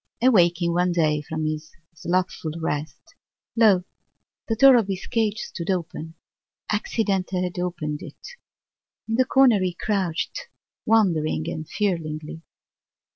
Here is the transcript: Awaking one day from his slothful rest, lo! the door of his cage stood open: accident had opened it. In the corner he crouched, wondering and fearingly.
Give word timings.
Awaking 0.23 0.73
one 0.73 0.91
day 0.91 1.21
from 1.21 1.45
his 1.45 1.71
slothful 1.93 2.53
rest, 2.59 3.13
lo! 3.55 3.83
the 4.47 4.55
door 4.55 4.75
of 4.75 4.87
his 4.87 5.05
cage 5.05 5.37
stood 5.37 5.69
open: 5.69 6.15
accident 6.71 7.29
had 7.29 7.59
opened 7.59 8.01
it. 8.01 8.29
In 9.07 9.13
the 9.13 9.25
corner 9.25 9.59
he 9.61 9.75
crouched, 9.75 10.47
wondering 10.87 11.47
and 11.47 11.69
fearingly. 11.69 12.41